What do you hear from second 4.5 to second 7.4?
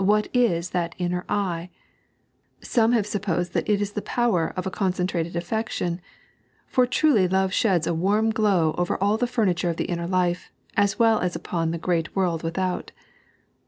of a concentrated affection, for truly